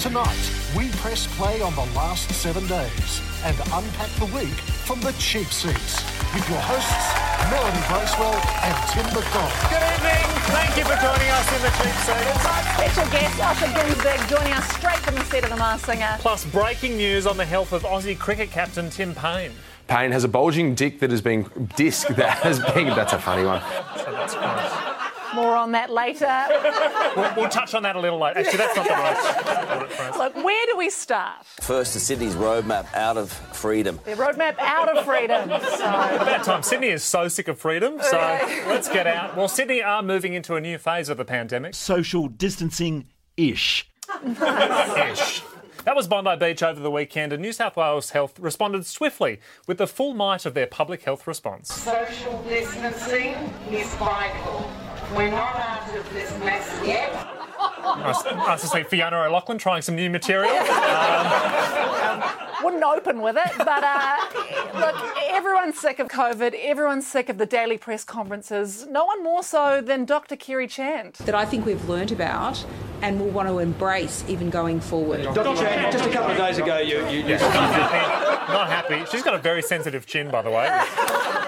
[0.00, 4.56] Tonight, we press play on the last seven days and unpack the week
[4.88, 6.00] from the cheap seats
[6.32, 7.12] with your hosts,
[7.52, 8.32] Melanie Bracewell
[8.64, 9.52] and Tim McDonald.
[9.68, 10.24] Good evening.
[10.56, 12.40] Thank you for joining us in the cheap seats.
[12.80, 16.16] Special guest Osher Gunsberg joining us straight from the set of The Masked Singer.
[16.20, 19.52] Plus, breaking news on the health of Aussie cricket captain Tim Paine.
[19.86, 21.44] Paine has a bulging dick that has been
[21.76, 22.86] disc that has been.
[22.86, 23.60] That's a funny one.
[25.34, 26.26] More on that later.
[27.16, 28.38] We'll, we'll touch on that a little later.
[28.38, 30.16] Actually, that's not the right phrase.
[30.16, 31.44] Look, where do we start?
[31.60, 33.98] First to Sydney's roadmap out of freedom.
[34.04, 35.48] The roadmap out of freedom.
[35.50, 36.62] So, About time.
[36.62, 38.16] Sydney is so sick of freedom, so
[38.68, 39.36] let's get out.
[39.36, 41.74] Well, Sydney are moving into a new phase of the pandemic.
[41.74, 43.88] social distancing ish.
[44.24, 45.42] Ish.
[45.84, 49.78] That was Bondi Beach over the weekend, and New South Wales Health responded swiftly with
[49.78, 51.72] the full might of their public health response.
[51.72, 53.34] Social distancing
[53.70, 54.70] is vital.
[55.16, 57.12] We're not out of this mess yet.
[57.82, 60.50] Nice, nice to see Fiona O'Loughlin trying some new material.
[62.62, 64.16] wouldn't open with it, but uh,
[64.74, 64.96] look,
[65.28, 66.54] everyone's sick of COVID.
[66.60, 68.86] Everyone's sick of the daily press conferences.
[68.86, 70.36] No one more so than Dr.
[70.36, 71.14] Kerry Chant.
[71.18, 72.64] that I think we've learnt about
[73.02, 75.22] and will want to embrace even going forward.
[75.22, 75.56] Dr.
[75.56, 79.04] Chant, just a couple of days ago, you, you, you Not happy.
[79.10, 80.66] She's got a very sensitive chin, by the way.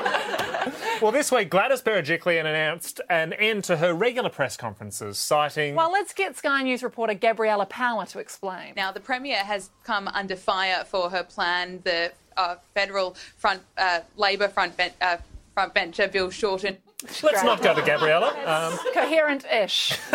[1.03, 5.75] Well, this week, Gladys Berejiklian announced an end to her regular press conferences, citing.
[5.75, 8.75] Well, let's get Sky News reporter Gabriella Power to explain.
[8.77, 11.81] Now, the Premier has come under fire for her plan.
[11.83, 15.17] The uh, federal front uh, Labor front, ben- uh,
[15.55, 16.77] front bencher, Bill Shorten.
[17.23, 18.29] Let's not go to Gabriella.
[18.47, 19.99] Um, Coherent-ish.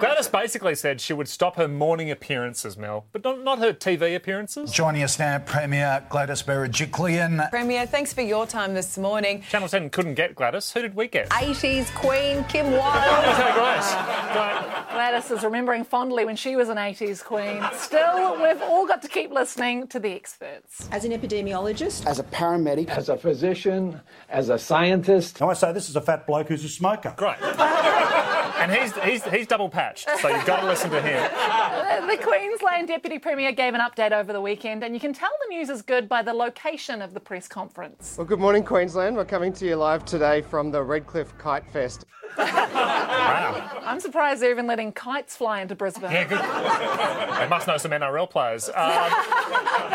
[0.00, 4.14] Gladys basically said she would stop her morning appearances, Mel, but not, not her TV
[4.14, 4.70] appearances.
[4.70, 7.48] Joining us now, Premier Gladys Berejiklian.
[7.50, 9.42] Premier, thanks for your time this morning.
[9.50, 10.70] Channel 10 couldn't get Gladys.
[10.72, 11.28] Who did we get?
[11.30, 12.84] 80s Queen Kim Wilde.
[13.36, 14.32] Okay, great.
[14.32, 14.86] Great.
[14.92, 17.62] Gladys is remembering fondly when she was an 80s queen.
[17.74, 20.88] Still, we've all got to keep listening to the experts.
[20.92, 25.40] As an epidemiologist, As a paramedic, as a physician, as a scientist.
[25.40, 27.14] Now I say this is a fat bloke who's a smoker.
[27.16, 27.36] Great.
[28.58, 31.22] And he's, he's, he's double patched, so you've got to listen to him.
[31.32, 35.30] Uh, The Queensland Deputy Premier gave an update over the weekend, and you can tell
[35.48, 38.14] the news is good by the location of the press conference.
[38.16, 39.14] Well, good morning, Queensland.
[39.14, 42.06] We're coming to you live today from the Redcliffe Kite Fest.
[42.38, 43.80] Wow.
[43.84, 46.10] I'm surprised they're even letting kites fly into Brisbane.
[46.10, 47.40] Yeah, good.
[47.40, 48.68] They must know some NRL players.
[48.74, 49.12] Um,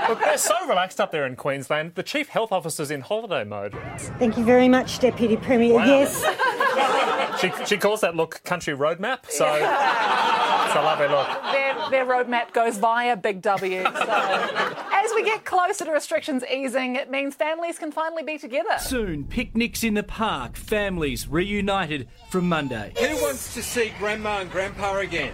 [0.07, 1.95] look, they're so relaxed up there in Queensland.
[1.95, 3.75] The chief health officer's in holiday mode.
[4.17, 5.50] Thank you very much, Deputy Premier.
[5.57, 5.85] Wow.
[5.85, 6.23] Yes,
[7.41, 11.28] She, she calls that look country roadmap, so it's a lovely look.
[11.51, 13.84] Their, their roadmap goes via Big W.
[13.84, 18.78] So, as we get closer to restrictions easing, it means families can finally be together.
[18.79, 22.94] Soon, picnics in the park, families reunited from Monday.
[23.00, 25.34] Who wants to see grandma and grandpa again?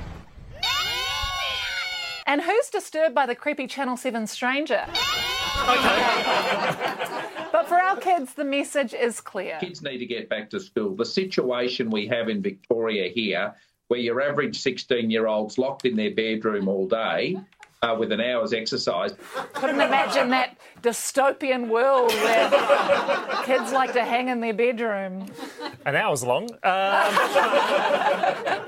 [2.25, 4.85] And who's disturbed by the creepy Channel 7 stranger?
[7.57, 9.57] But for our kids, the message is clear.
[9.59, 10.95] Kids need to get back to school.
[10.95, 13.55] The situation we have in Victoria here,
[13.87, 17.37] where your average 16 year old's locked in their bedroom all day
[17.81, 19.13] uh, with an hour's exercise,
[19.53, 22.49] Couldn't imagine that dystopian world where
[23.43, 25.27] kids like to hang in their bedroom.
[25.85, 26.49] An hour's long.
[26.51, 26.59] Um,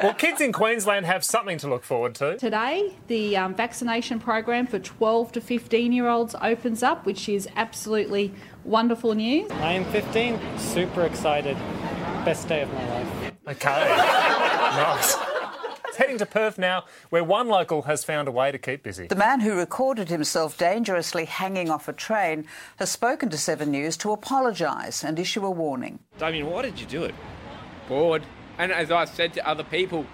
[0.01, 2.37] well, kids in Queensland have something to look forward to.
[2.37, 7.47] today the um, vaccination program for 12 to 15 year olds opens up, which is
[7.55, 8.33] absolutely
[8.63, 9.49] wonderful news.
[9.51, 11.57] I am 15, super excited.
[12.25, 13.33] Best day of my life.
[13.47, 13.87] Okay.
[13.89, 15.15] nice.
[15.99, 19.07] It's heading to Perth now, where one local has found a way to keep busy.
[19.07, 22.45] The man who recorded himself dangerously hanging off a train
[22.77, 25.99] has spoken to Seven News to apologise and issue a warning.
[26.17, 27.13] Damien, why did you do it?
[27.89, 28.23] Bored.
[28.57, 30.05] And as I said to other people,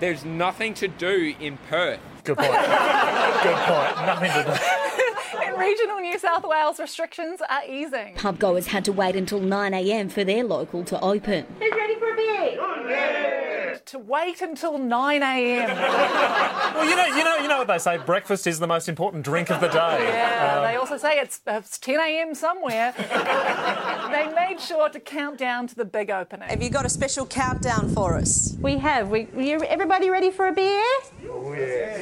[0.00, 2.00] there's nothing to do in Perth.
[2.24, 2.50] Good point.
[2.50, 3.96] Good point.
[4.04, 5.46] Nothing to do.
[5.46, 8.16] In regional New South Wales, restrictions are easing.
[8.16, 11.46] pub goers had to wait until 9am for their local to open.
[11.60, 13.51] Who's ready for a beer?
[13.86, 15.68] To wait until 9 a.m.
[16.74, 17.98] Well, you know, you know, you know what they say.
[17.98, 20.08] Breakfast is the most important drink of the day.
[20.08, 22.34] Yeah, Um, they also say it's, it's 10 a.m.
[22.34, 22.92] somewhere.
[24.10, 26.48] they made sure to count down to the big opening.
[26.48, 28.56] Have you got a special countdown for us?
[28.60, 29.10] We have.
[29.10, 30.82] We, you, everybody ready for a beer?
[31.22, 31.28] Yeah.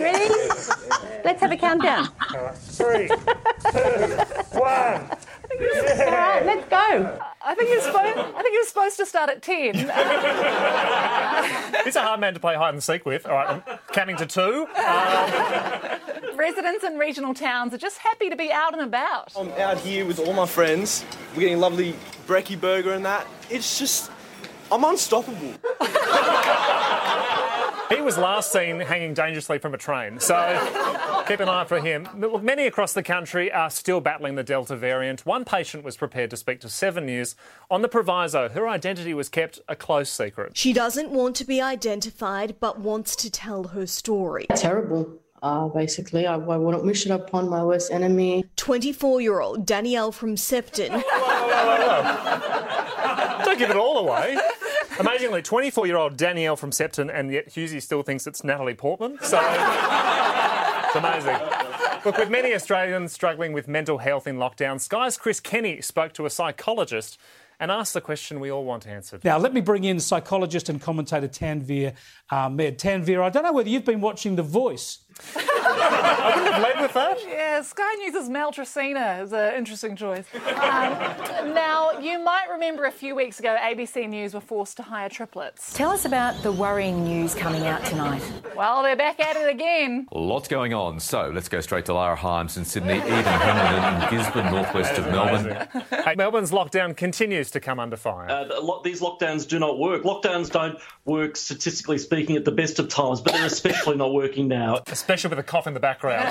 [0.03, 0.35] Ready?
[1.25, 2.09] Let's have a countdown.
[2.55, 5.11] Three, two, one.
[5.61, 7.21] All right, let's go.
[7.43, 8.19] I think you're supposed.
[8.19, 9.75] I think you're supposed to start at 10.
[11.85, 13.27] He's a hard man to play hide and seek with.
[13.27, 13.62] All right, I'm
[13.93, 14.67] counting to two.
[14.77, 19.33] Um, residents in regional towns are just happy to be out and about.
[19.37, 21.05] I'm out here with all my friends.
[21.35, 21.95] We're getting lovely
[22.27, 23.27] brekkie burger and that.
[23.51, 24.11] It's just,
[24.73, 25.55] I'm unstoppable.
[27.91, 30.37] He was last seen hanging dangerously from a train, so
[31.27, 32.09] keep an eye out for him.
[32.17, 35.27] Look, many across the country are still battling the Delta variant.
[35.27, 37.35] One patient was prepared to speak to Seven News
[37.69, 40.57] on the proviso her identity was kept a close secret.
[40.57, 44.47] She doesn't want to be identified but wants to tell her story.
[44.55, 45.19] Terrible.
[45.43, 48.45] Uh, basically, I, I wouldn't wish it upon my worst enemy.
[48.57, 50.93] 24 year old Danielle from Sefton.
[53.45, 54.37] Don't give it all away.
[55.00, 59.19] Amazingly, 24 year old Danielle from Sefton, and yet Hughesy still thinks it's Natalie Portman.
[59.23, 61.38] So it's amazing.
[62.05, 66.26] Look, with many Australians struggling with mental health in lockdown, Sky's Chris Kenny spoke to
[66.26, 67.19] a psychologist
[67.58, 69.25] and asked the question we all want answered.
[69.25, 71.94] Now, let me bring in psychologist and commentator Tanveer
[72.31, 72.75] Ahmed.
[72.75, 74.99] Uh, Tanveer, I don't know whether you've been watching The Voice.
[75.37, 77.19] I wouldn't have led with that.
[77.27, 80.25] Yeah, Sky News' Mel Tresina is an interesting choice.
[80.35, 85.09] Um, now, you might remember a few weeks ago, ABC News were forced to hire
[85.09, 85.73] triplets.
[85.73, 88.23] Tell us about the worrying news coming out tonight.
[88.57, 90.07] Well, they're back at it again.
[90.12, 91.01] Lots going on.
[91.01, 95.07] So let's go straight to Lara Himes in Sydney, Eden Henderson in Gisborne, northwest of
[95.07, 95.69] Melbourne.
[96.05, 98.29] Hey, Melbourne's lockdown continues to come under fire.
[98.31, 100.03] Uh, a lot, these lockdowns do not work.
[100.03, 104.49] Lockdowns don't work, statistically speaking, at the best of times, but they're especially not working
[104.49, 104.83] now.
[105.00, 106.29] Especially with a cough in the background.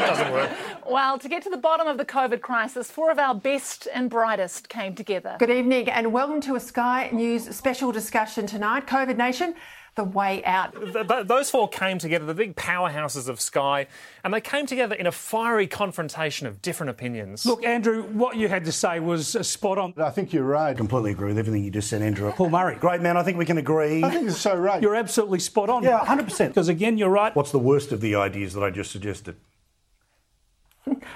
[0.00, 0.50] Doesn't work.
[0.90, 4.10] Well, to get to the bottom of the COVID crisis, four of our best and
[4.10, 5.36] brightest came together.
[5.38, 8.88] Good evening and welcome to a Sky News special discussion tonight.
[8.88, 9.54] COVID Nation,
[9.94, 10.72] the way out.
[10.72, 13.86] Th- th- those four came together, the big powerhouses of Sky,
[14.24, 17.46] and they came together in a fiery confrontation of different opinions.
[17.46, 19.94] Look, Andrew, what you had to say was uh, spot on.
[19.96, 20.76] I think you're right.
[20.76, 22.32] Completely agree with everything you just said, Andrew.
[22.32, 22.74] Paul Murray.
[22.74, 23.16] Great man.
[23.16, 24.02] I think we can agree.
[24.02, 24.82] I think it's so right.
[24.82, 25.84] You're absolutely spot on.
[25.84, 26.48] Yeah, 100%.
[26.48, 27.32] Because again, you're right.
[27.36, 29.36] What's the worst of the ideas that I just suggested?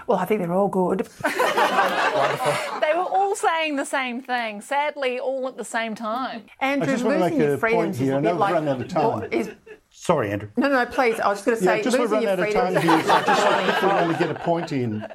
[0.06, 1.08] Well, I think they're all good.
[2.80, 6.44] They were all saying the same thing, sadly, all at the same time.
[6.60, 8.08] Andrew, I just want to losing make your a freedoms point here.
[8.10, 8.54] is I a know bit we've like.
[8.54, 9.28] run out of time.
[9.32, 9.50] Is,
[9.90, 10.48] Sorry, Andrew.
[10.56, 11.18] no, no, please.
[11.20, 12.74] I was just going to say, Yeah, just we've losing run your out of time
[12.74, 12.84] freedoms.
[12.84, 13.42] here, so I just
[13.78, 15.06] quickly want to get a point in.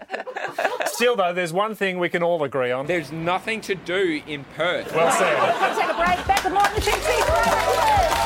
[0.88, 2.86] Still, though, there's one thing we can all agree on.
[2.88, 4.94] There's nothing to do in Perth.
[4.94, 5.38] Well said.
[5.40, 6.28] Let's take a break.
[6.28, 8.19] Back with more on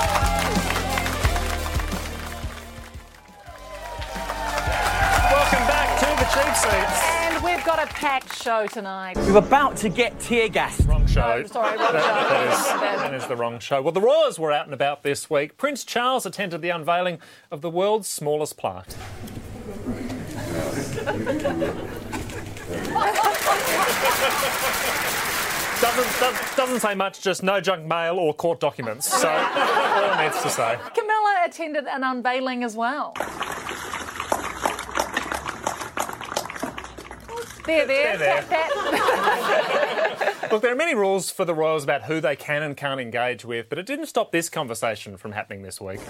[6.34, 7.02] cheap seats.
[7.04, 9.18] And we've got a packed show tonight.
[9.18, 10.82] We're about to get tear gas.
[10.86, 11.44] Wrong show.
[11.44, 12.30] Oh, sorry, wrong That- show.
[12.30, 12.66] that is-
[13.02, 13.82] that is the wrong show.
[13.82, 15.58] Well, the Royals were out and about this week.
[15.58, 17.20] Prince Charles attended the unveiling
[17.52, 18.88] of the world's smallest plaque.
[25.82, 29.06] Doesn't, does- doesn't say much, just no junk mail or court documents.
[29.12, 30.78] So, all it needs to say.
[30.96, 33.14] Camilla attended an unveiling as well.
[37.66, 38.70] There, there, There, there.
[40.52, 43.44] Look, there are many rules for the Royals about who they can and can't engage
[43.46, 46.00] with, but it didn't stop this conversation from happening this week.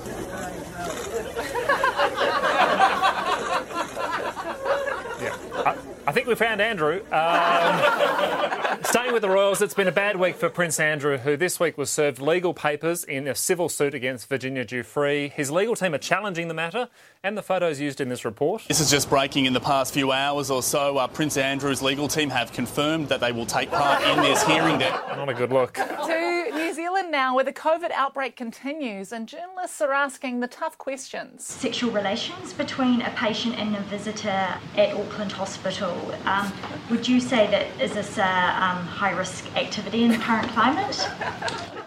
[5.22, 5.78] Yeah, I,
[6.08, 7.00] I think we found Andrew.
[7.00, 7.10] Um,
[8.86, 11.78] staying with the Royals, it's been a bad week for Prince Andrew, who this week
[11.78, 15.32] was served legal papers in a civil suit against Virginia Giuffre.
[15.32, 16.90] His legal team are challenging the matter
[17.24, 18.64] and the photos used in this report.
[18.68, 20.98] This is just breaking in the past few hours or so.
[20.98, 24.80] Uh, Prince Andrew's legal team have confirmed that they will take part in this hearing.
[24.80, 25.76] That Not a good look.
[25.76, 30.78] to New Zealand now, where the COVID outbreak continues, and journalists are asking the tough
[30.78, 31.44] questions.
[31.46, 35.94] Sexual relations between a patient and a visitor at Auckland Hospital.
[36.26, 36.52] Um,
[36.90, 41.08] would you say that is this a um, high risk activity in the current climate?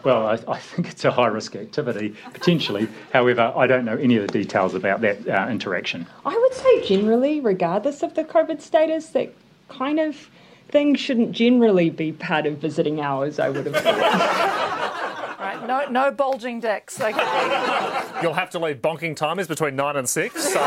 [0.05, 2.89] Well, I, I think it's a high risk activity, potentially.
[3.13, 6.07] However, I don't know any of the details about that uh, interaction.
[6.25, 9.33] I would say generally, regardless of the COVID status, that
[9.69, 10.31] kind of
[10.69, 15.03] thing shouldn't generally be part of visiting hours, I would have thought.
[15.39, 17.01] Right, no, no bulging dicks.
[17.01, 17.13] Okay.
[18.23, 20.53] You'll have to leave bonking timers between nine and six.
[20.53, 20.59] So.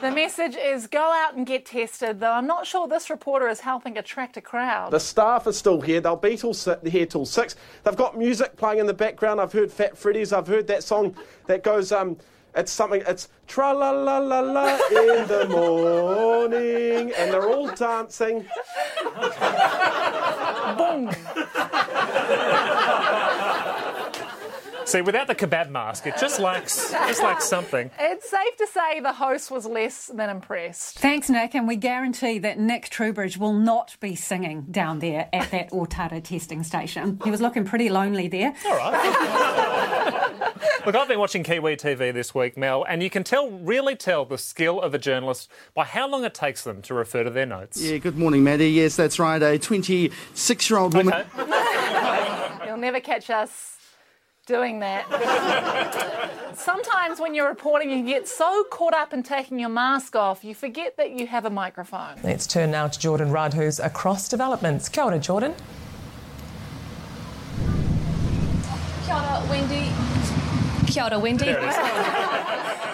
[0.00, 3.60] the message is go out and get tested, though I'm not sure this reporter is
[3.60, 4.90] helping attract a crowd.
[4.90, 6.00] The staff are still here.
[6.00, 6.54] They'll be till
[6.84, 7.54] here till six.
[7.84, 9.40] They've got music playing in the background.
[9.40, 10.32] I've heard Fat Freddy's.
[10.32, 11.14] I've heard that song
[11.46, 11.92] that goes.
[11.92, 12.16] Um,
[12.56, 13.02] it's something.
[13.06, 18.44] It's tra la la la la in the morning, and they're all dancing.
[20.76, 21.10] Boom.
[24.88, 27.90] See, without the kebab mask, it just lacks, just lacks something.
[27.98, 30.98] It's safe to say the host was less than impressed.
[30.98, 35.50] Thanks, Nick, and we guarantee that Nick Trubridge will not be singing down there at
[35.50, 37.20] that Otara testing station.
[37.22, 38.54] He was looking pretty lonely there.
[38.64, 40.56] All right.
[40.86, 44.24] Look, I've been watching Kiwi TV this week, Mel, and you can tell, really tell,
[44.24, 47.44] the skill of a journalist by how long it takes them to refer to their
[47.44, 47.78] notes.
[47.78, 48.70] Yeah, good morning, Maddie.
[48.70, 49.42] Yes, that's right.
[49.42, 51.26] A 26 year old woman.
[52.66, 53.77] You'll never catch us
[54.48, 55.04] doing that.
[56.56, 60.54] Sometimes when you're reporting, you get so caught up in taking your mask off, you
[60.54, 62.16] forget that you have a microphone.
[62.24, 64.88] Let's turn now to Jordan Rudd, who's across developments.
[64.88, 65.54] Kia ora, Jordan.
[69.04, 69.92] Kia ora, Wendy.
[70.86, 71.54] Kia ora, Wendy.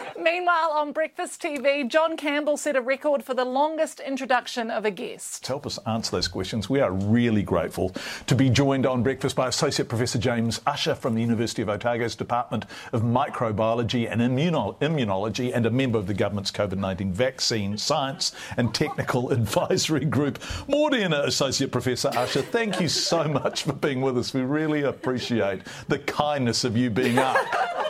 [0.25, 4.90] Meanwhile, on Breakfast TV, John Campbell set a record for the longest introduction of a
[4.90, 5.45] guest.
[5.45, 7.90] To help us answer those questions, we are really grateful
[8.26, 12.16] to be joined on breakfast by Associate Professor James Ussher from the University of Otago's
[12.16, 12.64] Department
[12.95, 18.33] of Microbiology and Immuno- Immunology and a member of the government's COVID 19 Vaccine Science
[18.57, 20.38] and Technical Advisory Group.
[20.66, 24.33] Morena, Associate Professor Ussher, thank you so much for being with us.
[24.33, 27.84] We really appreciate the kindness of you being up.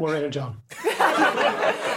[0.00, 0.56] Morena, John.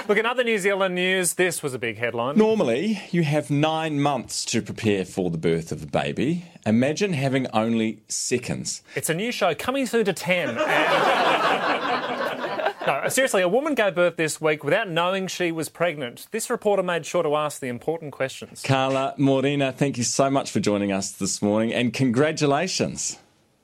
[0.08, 2.38] Look, in other New Zealand news, this was a big headline.
[2.38, 6.46] Normally, you have nine months to prepare for the birth of a baby.
[6.66, 8.82] Imagine having only seconds.
[8.96, 10.50] It's a new show coming through to 10.
[10.50, 10.58] And...
[12.88, 16.28] no, seriously, a woman gave birth this week without knowing she was pregnant.
[16.32, 18.64] This reporter made sure to ask the important questions.
[18.64, 23.20] Carla Morena, thank you so much for joining us this morning and congratulations.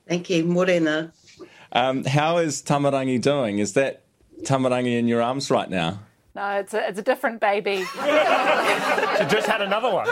[0.07, 1.13] Thank you, Morena.
[1.71, 3.59] Um, how is Tamarangi doing?
[3.59, 4.02] Is that
[4.41, 5.99] Tamarangi in your arms right now?
[6.35, 7.77] No, it's a, it's a different baby.
[7.85, 7.85] she
[9.29, 10.07] just had another one.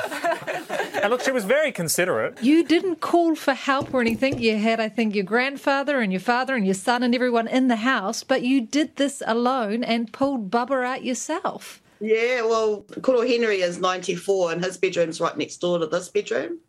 [1.01, 2.37] And look, she was very considerate.
[2.43, 4.39] You didn't call for help or anything.
[4.39, 7.69] You had, I think, your grandfather and your father and your son and everyone in
[7.69, 11.81] the house, but you did this alone and pulled Bubba out yourself.
[11.99, 16.59] Yeah, well, Koro Henry is 94 and his bedroom's right next door to this bedroom.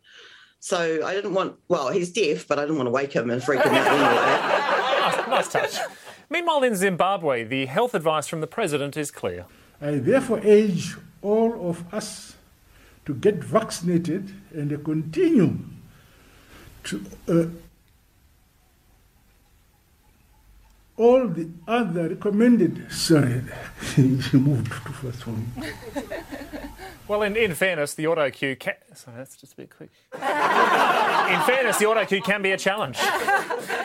[0.59, 3.43] So I didn't want, well, he's deaf, but I didn't want to wake him and
[3.43, 5.27] freak him out anyway.
[5.27, 5.75] nice, nice touch.
[6.33, 9.45] Meanwhile, in Zimbabwe, the health advice from the president is clear.
[9.79, 12.35] I therefore urge all of us
[13.05, 15.59] to get vaccinated and continue
[16.85, 17.45] to uh,
[20.97, 22.91] all the other recommended.
[22.91, 23.43] Sorry,
[23.93, 25.45] she moved too fast for me.
[27.13, 28.73] Well, in, in fairness, the auto cue can.
[28.95, 29.91] Sorry, that's just a bit quick.
[30.13, 32.97] in fairness, the auto cue can be a challenge.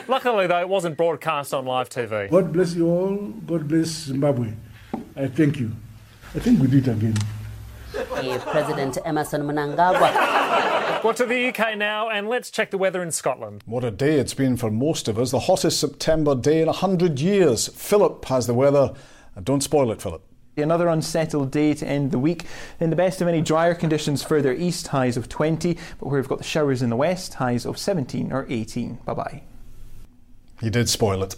[0.07, 2.31] Luckily, though, it wasn't broadcast on live TV.
[2.31, 3.17] God bless you all.
[3.45, 4.51] God bless Zimbabwe.
[5.15, 5.71] I thank you.
[6.33, 7.13] I think we did it again.
[8.39, 11.03] President Emmerson Mnangagwa.
[11.03, 13.63] Well, to the UK now, and let's check the weather in Scotland.
[13.67, 15.29] What a day it's been for most of us.
[15.29, 17.67] The hottest September day in 100 years.
[17.67, 18.95] Philip has the weather.
[19.37, 20.23] Uh, don't spoil it, Philip.
[20.57, 22.43] Another unsettled day to end the week.
[22.79, 26.27] In the best of any drier conditions further east, highs of 20, but where we've
[26.27, 28.95] got the showers in the west, highs of 17 or 18.
[29.05, 29.43] Bye bye.
[30.61, 31.37] You did spoil it.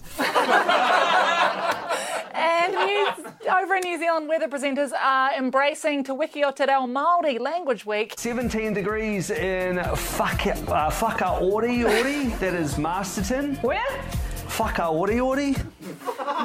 [2.33, 6.87] and news, over in New Zealand, weather presenters are embracing Te Wiki o Te Reo
[6.87, 8.15] Māori Language Week.
[8.17, 13.55] 17 degrees in Whaka, uh, Whakaori Ori, that is Masterton.
[13.57, 13.85] Where?
[14.47, 15.55] Whakaori Ori.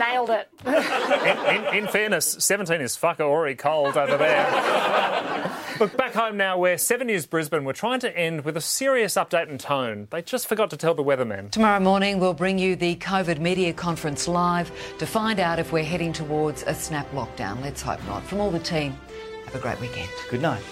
[0.08, 0.48] Nailed it.
[0.64, 5.52] In, in, in, fairness, 17 is fucker already cold over there.
[5.80, 9.14] Look, back home now, where 7 News Brisbane were trying to end with a serious
[9.16, 10.06] update and tone.
[10.10, 11.50] They just forgot to tell the weathermen.
[11.50, 15.84] Tomorrow morning, we'll bring you the COVID media conference live to find out if we're
[15.84, 17.60] heading towards a snap lockdown.
[17.62, 18.22] Let's hope not.
[18.24, 18.96] From all the team,
[19.46, 20.08] have a great weekend.
[20.30, 20.62] Good night.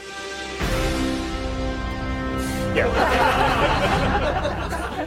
[2.75, 2.89] Yeah.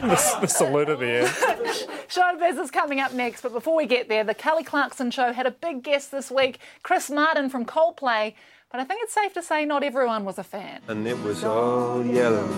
[0.02, 1.88] the, the salute at the end.
[2.08, 5.46] Showbiz is coming up next, but before we get there, the Kelly Clarkson Show had
[5.46, 8.32] a big guest this week, Chris Martin from Coldplay.
[8.70, 10.80] But I think it's safe to say not everyone was a fan.
[10.88, 12.48] And it was all yellow.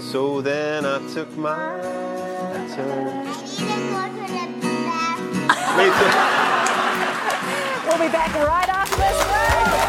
[0.00, 1.78] So then I took my
[2.74, 3.24] turn.
[7.86, 9.83] we'll be back right after this break.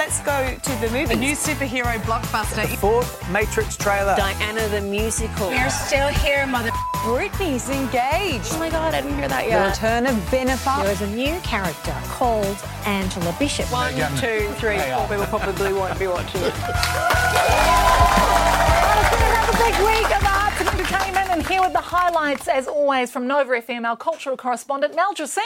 [0.00, 1.12] Let's go to the movie.
[1.12, 2.62] A new superhero blockbuster.
[2.62, 4.16] The fourth Matrix trailer.
[4.16, 5.50] Diana the musical.
[5.50, 6.70] We're still here, mother.
[7.04, 8.48] Britney's engaged.
[8.52, 9.58] Oh my god, I didn't hear that yet.
[9.58, 9.76] The yet.
[9.76, 10.84] return of Bennifer.
[10.84, 13.70] There is a new character called Angela Bishop.
[13.70, 16.54] One, two, three, four uh, people probably won't be watching it.
[19.20, 23.26] Another big week of arts and entertainment, and here with the highlights, as always, from
[23.26, 25.44] Nova FM, our cultural correspondent, Mel Jacina.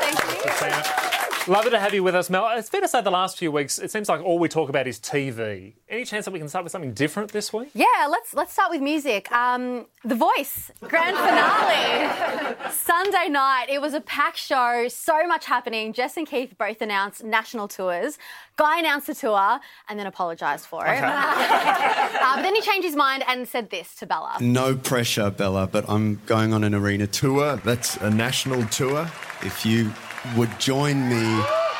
[0.00, 0.50] Thank you.
[0.52, 1.25] Thank you.
[1.48, 2.48] Lovely to have you with us, Mel.
[2.58, 4.88] It's fair to say the last few weeks, it seems like all we talk about
[4.88, 5.74] is TV.
[5.88, 7.70] Any chance that we can start with something different this week?
[7.72, 9.30] Yeah, let's let's start with music.
[9.30, 13.66] Um, the Voice grand finale Sunday night.
[13.68, 15.92] It was a packed show, so much happening.
[15.92, 18.18] Jess and Keith both announced national tours.
[18.56, 20.98] Guy announced the tour and then apologised for it.
[21.00, 24.38] uh, but then he changed his mind and said this to Bella.
[24.40, 27.56] No pressure, Bella, but I'm going on an arena tour.
[27.58, 29.08] That's a national tour.
[29.42, 29.92] If you
[30.34, 31.24] would join me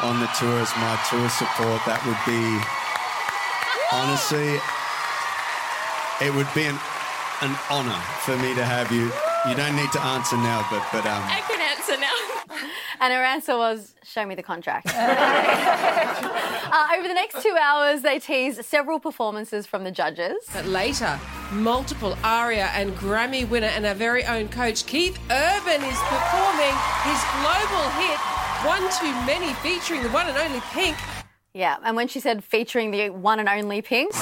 [0.02, 2.42] on the tour as my tour support, that would be
[3.92, 4.60] honestly,
[6.20, 6.78] it would be an,
[7.42, 9.10] an honour for me to have you.
[9.48, 12.68] You don't need to answer now, but but um, I can answer now.
[13.00, 18.18] and her answer was, "Show me the contract." uh, over the next two hours, they
[18.18, 20.36] teased several performances from the judges.
[20.52, 21.18] But later,
[21.52, 26.74] multiple ARIA and Grammy winner and our very own coach Keith Urban is performing
[27.04, 30.96] his global hit "One Too Many," featuring the one and only Pink.
[31.52, 34.12] Yeah, and when she said featuring the one and only Pink.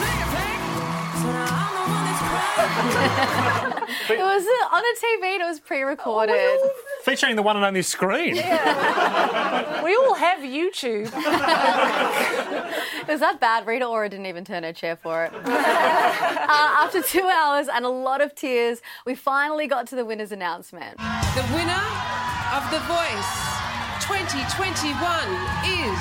[4.09, 6.59] it was on a TV and it was pre-recorded.
[7.03, 8.35] Featuring the one and only screen.
[8.35, 11.07] we all have YouTube.
[13.03, 13.67] it was that bad.
[13.67, 15.33] Rita Ora didn't even turn her chair for it.
[15.45, 20.33] uh, after two hours and a lot of tears, we finally got to the winner's
[20.33, 20.97] announcement.
[20.99, 21.83] The winner
[22.53, 23.54] of The Voice
[24.05, 25.01] 2021
[25.65, 25.99] is.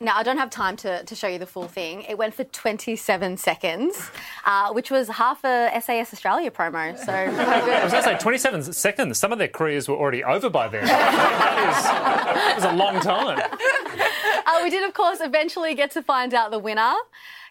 [0.00, 2.04] Now, I don't have time to, to show you the full thing.
[2.08, 4.10] It went for 27 seconds,
[4.46, 6.96] uh, which was half a SAS Australia promo.
[6.96, 9.18] So, I was going to say 27 seconds.
[9.18, 10.84] Some of their careers were already over by then.
[10.86, 13.42] that, is, that was a long time.
[14.46, 16.92] Uh, we did, of course, eventually get to find out the winner.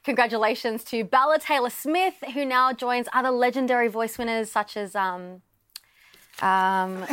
[0.03, 4.95] Congratulations to Bella Taylor Smith, who now joins other legendary voice winners such as.
[4.95, 5.41] Um,
[6.41, 7.05] um, uh,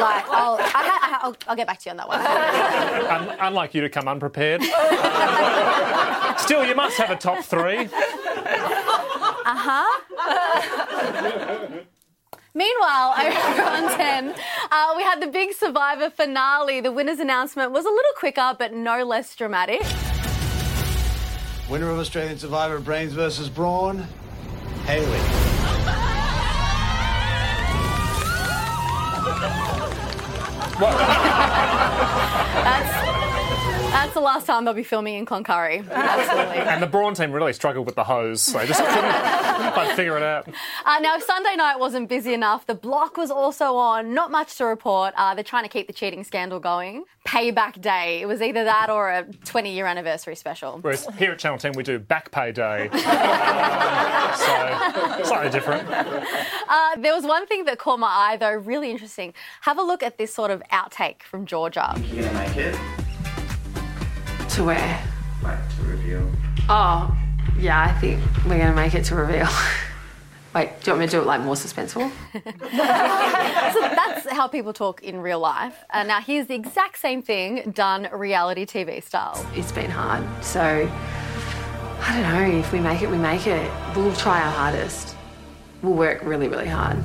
[0.00, 2.20] like, I'll, I, will I'll get back to you on that one.
[3.30, 4.62] Un- unlike you to come unprepared.
[6.38, 7.88] Still, you must have a top three.
[9.44, 9.86] Uh huh.
[12.54, 14.34] Meanwhile, over on 10,
[14.70, 16.80] uh, we had the big Survivor finale.
[16.80, 19.82] The winner's announcement was a little quicker, but no less dramatic.
[21.70, 24.06] Winner of Australian Survivor Brains versus Brawn,
[24.86, 25.37] Hayley.
[30.78, 30.92] That's,
[33.90, 35.88] that's the last time they'll be filming in Cloncurry.
[35.90, 36.58] Absolutely.
[36.58, 38.42] And the Brawn team really struggled with the hose.
[38.42, 40.48] So they just couldn't, couldn't quite figure it out.
[40.84, 44.14] Uh, now, if Sunday night wasn't busy enough, the block was also on.
[44.14, 45.14] Not much to report.
[45.16, 47.04] Uh, they're trying to keep the cheating scandal going.
[47.26, 48.20] Payback Day.
[48.20, 50.78] It was either that or a 20 year anniversary special.
[50.80, 52.88] Whereas here at Channel 10, we do Back Pay Day.
[52.92, 52.98] so,
[55.24, 55.88] slightly different.
[55.90, 59.34] Uh, there was one thing that caught my eye, though, really interesting.
[59.62, 61.94] Have a look at this sort of outtake from Georgia.
[62.12, 63.07] You're gonna make it?
[64.50, 65.02] To where?
[65.42, 66.30] Like to reveal.
[66.68, 67.16] Oh,
[67.58, 69.48] yeah, I think we're going to make it to reveal.
[70.54, 72.10] Wait, do you want me to do it like more suspenseful?
[72.32, 75.84] so that's how people talk in real life.
[75.90, 79.46] Uh, now, here's the exact same thing done reality TV style.
[79.54, 80.90] It's been hard, so
[82.00, 82.58] I don't know.
[82.58, 83.70] If we make it, we make it.
[83.94, 85.14] We'll try our hardest.
[85.82, 86.96] We'll work really, really hard,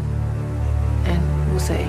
[1.06, 1.86] and we'll see.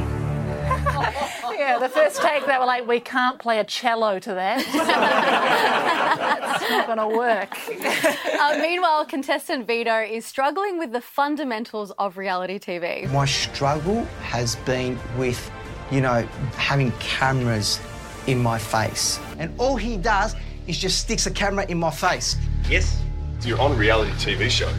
[1.65, 4.59] Yeah, the first take, they were like, we can't play a cello to that.
[6.61, 7.57] That's not going to work.
[8.39, 13.11] Uh, meanwhile, contestant Vito is struggling with the fundamentals of reality TV.
[13.11, 15.51] My struggle has been with,
[15.91, 17.81] you know, having cameras
[18.27, 19.19] in my face.
[19.39, 20.35] And all he does
[20.67, 22.37] is just sticks a camera in my face.
[22.69, 23.01] Yes.
[23.43, 24.73] You're on a reality TV show.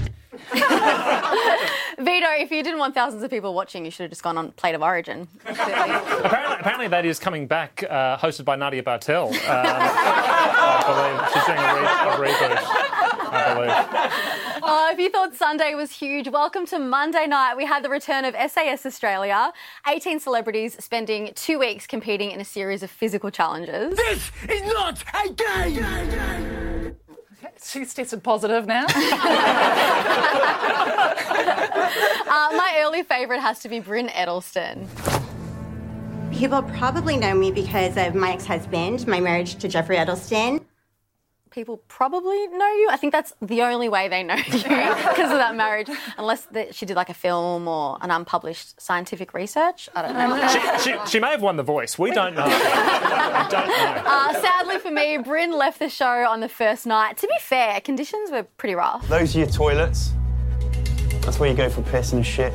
[1.98, 4.52] Vito, if you didn't want thousands of people watching, you should have just gone on
[4.52, 5.28] Plate of Origin.
[5.46, 9.30] apparently, apparently, that is coming back, uh, hosted by Nadia Bartel.
[9.30, 12.96] Um, I believe she's doing a, re- a reboot.
[13.32, 14.62] I believe.
[14.68, 17.56] Oh, if you thought Sunday was huge, welcome to Monday night.
[17.56, 19.54] We had the return of SAS Australia.
[19.88, 23.96] 18 celebrities spending two weeks competing in a series of physical challenges.
[23.96, 26.75] This is not a game!
[27.64, 28.86] She's tested positive now.
[28.88, 28.92] uh,
[32.28, 34.88] my early favourite has to be Brynne Edelsten.
[36.34, 40.64] People probably know me because of my ex husband, my marriage to Geoffrey Edelsten.
[41.56, 42.90] People probably know you.
[42.92, 45.88] I think that's the only way they know you because of that marriage,
[46.18, 49.88] unless the, she did like a film or an unpublished scientific research.
[49.96, 50.48] I don't know.
[50.50, 51.98] She, she, she may have won The Voice.
[51.98, 52.44] We don't know.
[52.44, 54.02] we don't know.
[54.06, 57.16] Uh, sadly for me, Brynne left the show on the first night.
[57.20, 59.08] To be fair, conditions were pretty rough.
[59.08, 60.12] Those are your toilets.
[61.22, 62.52] That's where you go for piss and shit.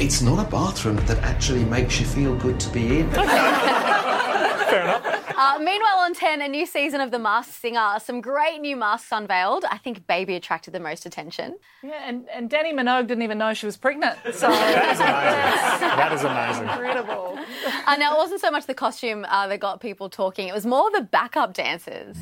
[0.00, 3.10] It's not a bathroom that actually makes you feel good to be in.
[3.12, 5.19] Fair enough.
[5.40, 7.94] Uh, meanwhile, on 10, a new season of The Masked Singer.
[7.98, 9.64] Some great new masks unveiled.
[9.64, 11.56] I think Baby attracted the most attention.
[11.82, 14.18] Yeah, and, and Dannii Minogue didn't even know she was pregnant.
[14.34, 15.88] So That is amazing.
[15.96, 16.68] That is amazing.
[16.68, 17.38] incredible.
[17.86, 20.66] Uh, now, it wasn't so much the costume uh, that got people talking, it was
[20.66, 22.18] more the backup dancers.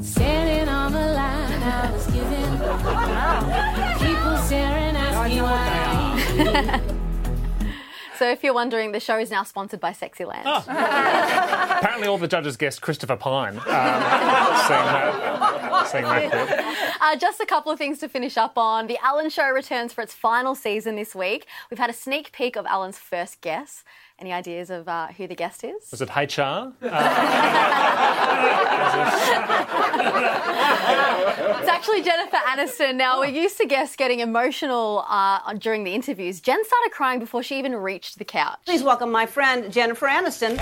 [0.00, 2.44] Standing on the line, I was giving.
[4.08, 7.00] People staring, asking why.
[8.18, 10.44] So, if you're wondering, the show is now sponsored by Sexyland.
[10.68, 13.56] Apparently, all the judges guessed Christopher Pyne.
[13.58, 16.96] Um, seeing that, seeing that.
[17.00, 18.86] Uh, just a couple of things to finish up on.
[18.86, 21.46] The Ellen Show returns for its final season this week.
[21.70, 23.84] We've had a sneak peek of Ellen's first guest.
[24.18, 25.90] Any ideas of uh, who the guest is?
[25.90, 26.72] Was it HR?
[31.56, 32.96] It's actually Jennifer Aniston.
[32.96, 36.40] Now, we're used to guests getting emotional uh, during the interviews.
[36.40, 38.58] Jen started crying before she even reached the couch.
[38.66, 40.56] Please welcome my friend Jennifer Aniston.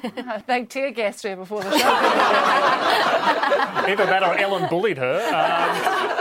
[0.00, 0.12] Tears.
[0.26, 1.86] A big tear gas to her before the show.
[3.88, 5.20] Either that or Ellen bullied her.
[5.26, 6.16] Um,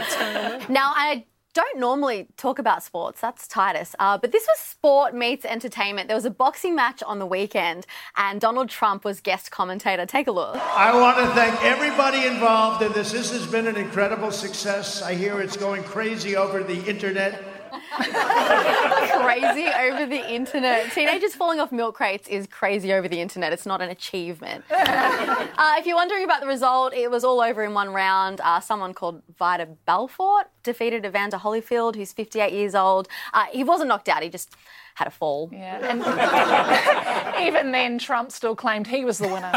[0.70, 5.44] Now, I don't normally talk about sports, that's Titus, uh, but this was sport meets
[5.44, 6.06] entertainment.
[6.06, 10.06] There was a boxing match on the weekend, and Donald Trump was guest commentator.
[10.06, 10.56] Take a look.
[10.56, 13.10] I want to thank everybody involved in this.
[13.10, 15.02] This has been an incredible success.
[15.02, 17.42] I hear it's going crazy over the internet.
[17.90, 20.92] Crazy over the internet.
[20.92, 23.52] Teenagers falling off milk crates is crazy over the internet.
[23.52, 24.64] It's not an achievement.
[25.60, 28.40] Uh, if you're wondering about the result, it was all over in one round.
[28.40, 33.08] Uh, someone called Vitor Belfort defeated Evander Holyfield, who's 58 years old.
[33.34, 34.54] Uh, he wasn't knocked out, he just
[35.00, 35.48] had a fall.
[35.50, 35.78] Yeah,
[37.38, 39.50] and even then, Trump still claimed he was the winner.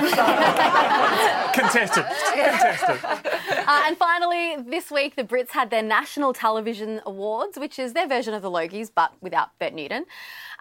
[1.53, 2.05] contested.
[2.33, 2.99] Contested.
[3.03, 8.07] Uh, and finally, this week, the Brits had their National Television Awards, which is their
[8.07, 10.05] version of the Logies, but without Bert Newton.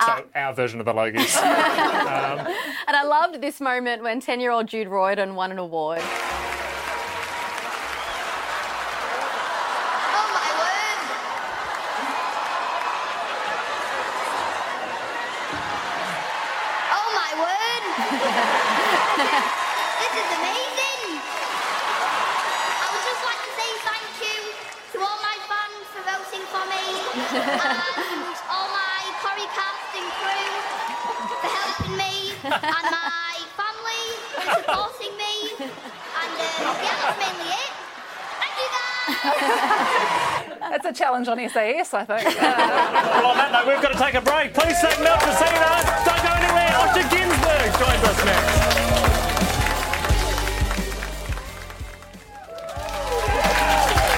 [0.01, 1.33] Uh, So, our version of the Logies.
[1.43, 2.39] Um,
[2.89, 6.03] And I loved this moment when 10 year old Jude Riordan won an award.
[16.95, 17.85] Oh my word!
[20.03, 21.01] this is amazing!
[22.83, 24.39] I would just like to say thank you
[24.93, 26.85] to all my fans for voting for me
[27.17, 27.81] and
[28.53, 30.51] all my Corrie casting crew
[31.41, 34.05] for helping me and my family
[34.37, 35.35] for supporting me.
[35.65, 37.73] And uh, yeah, that's mainly it.
[38.43, 39.23] Thank you guys!
[40.73, 42.25] That's a challenge on SAS, I think.
[42.41, 44.55] well, on that note, we've got to take a break.
[44.55, 45.69] Please thank Mel Casino.
[46.05, 46.73] Don't go anywhere.
[46.81, 48.73] Osher Gunsberg joins us next.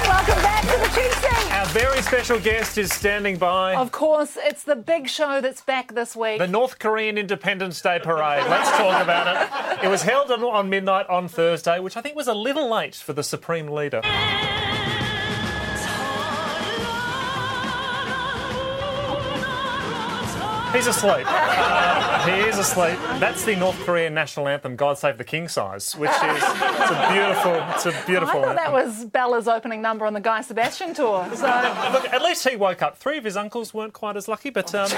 [0.07, 1.53] Welcome back to the cheat.
[1.53, 3.75] Our very special guest is standing by.
[3.75, 6.39] Of course, it's the big show that's back this week.
[6.39, 8.45] The North Korean Independence Day Parade.
[8.49, 9.85] Let's talk about it.
[9.85, 13.13] It was held on midnight on Thursday, which I think was a little late for
[13.13, 14.01] the Supreme Leader.
[20.75, 21.25] He's asleep.
[21.29, 22.99] Uh, he is asleep.
[23.21, 27.09] That's the North Korean national anthem, "God Save the King" size, which is it's a
[27.13, 28.43] beautiful, it's a I beautiful.
[28.43, 31.25] thought that was Bella's opening number on the Guy Sebastian tour.
[31.35, 31.47] So
[31.93, 32.99] Look, at least he woke up.
[32.99, 34.89] Three of his uncles weren't quite as lucky, but um,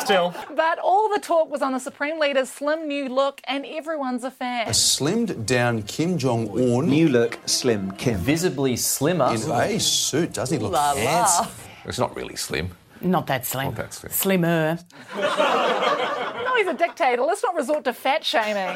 [0.00, 0.34] still.
[0.54, 4.30] But all the talk was on the Supreme Leader's slim new look, and everyone's a
[4.30, 4.66] fan.
[4.66, 6.88] A slimmed down Kim Jong Un.
[6.88, 8.16] New look, slim Kim.
[8.18, 9.32] Visibly slimmer.
[9.34, 10.94] In a suit, doesn't he look La la.
[10.94, 11.50] fancy?
[11.86, 12.70] It's not really slim.
[13.04, 13.66] Not that slim.
[13.66, 14.12] Not that slim.
[14.12, 14.78] Slimmer.
[15.16, 17.22] No, he's a dictator.
[17.22, 18.74] Let's not resort to fat shaming.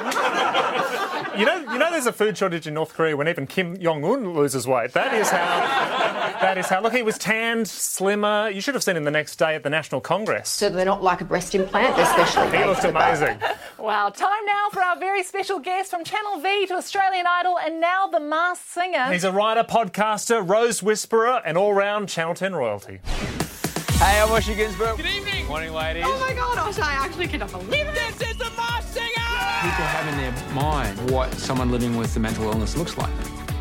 [1.38, 4.04] You know, you know, there's a food shortage in North Korea when even Kim Jong
[4.04, 4.92] Un loses weight.
[4.92, 5.60] That is how.
[6.40, 6.80] That is how.
[6.80, 8.48] Look, he was tanned, slimmer.
[8.50, 10.48] You should have seen him the next day at the National Congress.
[10.48, 13.38] So they're not like a breast implant, they're specially He made looked amazing.
[13.78, 17.80] Wow, time now for our very special guest from Channel V to Australian Idol and
[17.80, 19.12] now the Masked Singer.
[19.12, 23.00] He's a writer, podcaster, rose whisperer, and all-round Channel 10 royalty.
[24.08, 24.96] Hey, I'm Osher Gunsberg.
[24.96, 25.46] Good evening.
[25.48, 26.04] Morning, ladies.
[26.06, 28.16] Oh my god, Osher, I actually cannot believe this.
[28.16, 29.10] This is the Masked Singer!
[29.60, 33.12] People have in their mind what someone living with a mental illness looks like.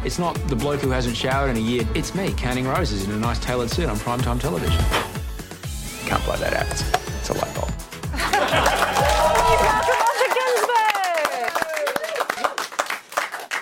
[0.06, 1.86] It's not the bloke who hasn't showered in a year.
[1.96, 4.82] It's me, counting roses in a nice tailored suit on primetime television.
[6.08, 6.66] Can't blow that out.
[6.72, 6.82] It's,
[7.20, 7.68] it's a light bulb.
[10.08, 11.52] Osher Gunsberg!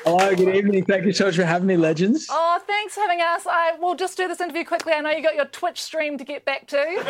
[0.05, 0.85] Hello, good evening.
[0.85, 2.27] Thank you so much for having me, legends.
[2.29, 3.47] Oh, thanks for having us.
[3.47, 4.93] I will just do this interview quickly.
[4.93, 6.75] I know you got your Twitch stream to get back to.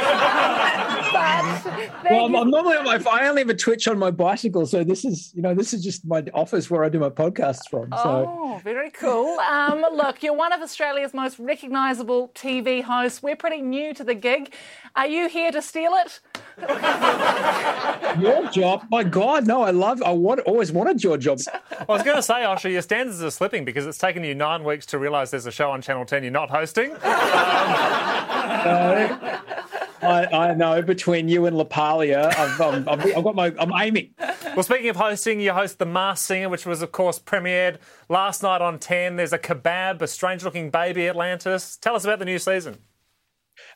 [1.14, 3.04] but Well, I'm, I'm normally on my.
[3.12, 5.84] I only have a Twitch on my bicycle, so this is, you know, this is
[5.84, 7.90] just my office where I do my podcasts from.
[7.92, 9.40] So Oh, very cool.
[9.40, 13.22] Um, look, you're one of Australia's most recognisable TV hosts.
[13.22, 14.54] We're pretty new to the gig.
[14.96, 16.22] Are you here to steal it?
[18.18, 20.02] your job, my God, no, I love.
[20.02, 21.40] I want, always wanted your job.
[21.78, 24.64] I was going to say, Osher, your standards are slipping because it's taken you nine
[24.64, 26.96] weeks to realise there's a show on Channel 10 you're not hosting.
[28.66, 29.40] Uh,
[30.02, 33.54] I, I know between you and LaPaglia, I've, um, I've, I've got my.
[33.60, 34.14] I'm aiming.
[34.56, 37.78] Well, speaking of hosting, you host The Masked Singer, which was, of course, premiered
[38.10, 39.18] last night on 10.
[39.18, 41.78] There's a kebab, a strange looking baby Atlantis.
[41.78, 42.78] Tell us about the new season.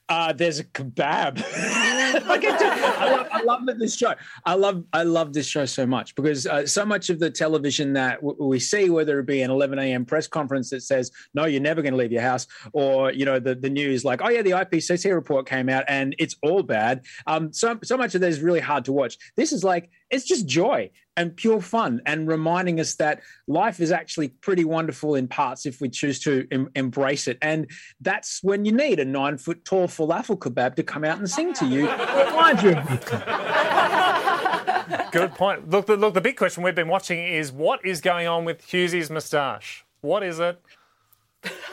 [0.10, 1.38] Uh, there's a kebab.
[2.28, 4.16] like it, I, love, I love this show.
[4.44, 7.94] I love I love this show so much because uh, so much of the television
[7.94, 10.06] that w- we see, whether it be an 11 a.m.
[10.06, 13.40] press conference that says no, you're never going to leave your house, or you know
[13.40, 17.06] the, the news like oh yeah, the IPCC report came out and it's all bad.
[17.28, 19.16] Um, so so much of that is really hard to watch.
[19.36, 23.92] This is like it's just joy and pure fun and reminding us that life is
[23.92, 27.38] actually pretty wonderful in parts if we choose to em- embrace it.
[27.42, 27.70] And
[28.00, 31.54] that's when you need a nine foot tall falafel kebab to come out and sing
[31.54, 31.90] to you.
[31.90, 32.72] Remind you.
[35.12, 35.70] Good point.
[35.70, 38.66] Look, the, look, the big question we've been watching is what is going on with
[38.66, 39.86] Hughesy's moustache?
[40.02, 40.60] What is it?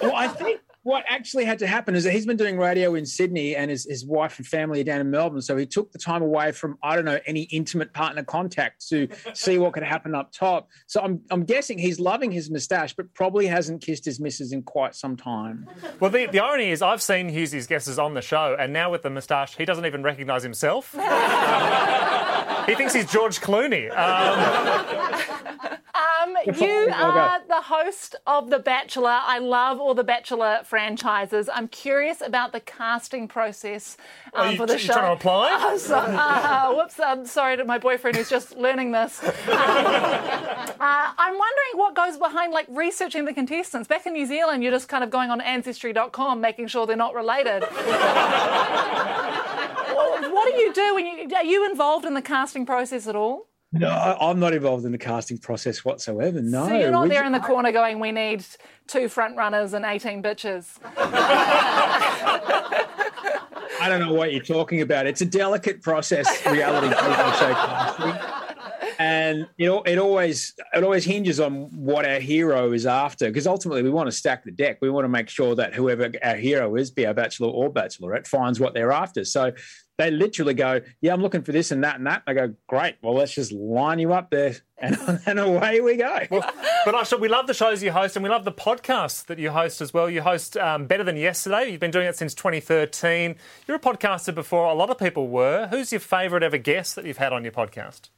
[0.02, 3.04] well, I think what actually had to happen is that he's been doing radio in
[3.04, 5.42] Sydney and his, his wife and family are down in Melbourne.
[5.42, 9.08] So he took the time away from, I don't know, any intimate partner contact to
[9.34, 10.68] see what could happen up top.
[10.86, 14.62] So I'm, I'm guessing he's loving his moustache, but probably hasn't kissed his missus in
[14.62, 15.66] quite some time.
[15.98, 19.02] Well, the, the irony is, I've seen Hughesy's guesses on the show, and now with
[19.02, 20.92] the moustache, he doesn't even recognise himself.
[22.66, 23.90] he thinks he's George Clooney.
[23.90, 25.20] Um,
[26.26, 29.20] Um, you are the host of The Bachelor.
[29.22, 31.48] I love all the Bachelor franchises.
[31.52, 33.96] I'm curious about the casting process
[34.34, 34.92] um, Are you- for the you show.
[34.94, 35.50] trying to apply?
[35.52, 39.22] Oh, so, uh, whoops, I'm sorry to my boyfriend who's just learning this.
[39.22, 43.86] Um, uh, I'm wondering what goes behind like researching the contestants.
[43.88, 47.14] Back in New Zealand, you're just kind of going on ancestry.com, making sure they're not
[47.14, 47.64] related.
[50.36, 53.46] What do you do when you are you involved in the casting process at all?
[53.78, 56.40] No, I'm not involved in the casting process whatsoever.
[56.40, 56.66] No.
[56.68, 58.44] So you're not there in the corner going, we need
[58.86, 60.78] two front runners and 18 bitches.
[63.78, 65.06] I don't know what you're talking about.
[65.06, 68.45] It's a delicate process, reality TV show casting.
[69.06, 73.46] And it, al- it always it always hinges on what our hero is after because
[73.46, 74.78] ultimately we want to stack the deck.
[74.80, 78.26] We want to make sure that whoever our hero is, be a bachelor or bachelorette,
[78.26, 79.24] finds what they're after.
[79.24, 79.52] So
[79.96, 82.96] they literally go, "Yeah, I'm looking for this and that and that." I go, "Great,
[83.00, 86.18] well let's just line you up there," and, and away we go.
[86.28, 89.50] but Osher, we love the shows you host, and we love the podcasts that you
[89.50, 90.10] host as well.
[90.10, 91.70] You host um, Better Than Yesterday.
[91.70, 93.36] You've been doing it since 2013.
[93.68, 95.68] You're a podcaster before a lot of people were.
[95.68, 98.08] Who's your favourite ever guest that you've had on your podcast?